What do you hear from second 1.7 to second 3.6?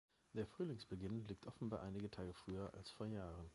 einige Tage früher als vor Jahren.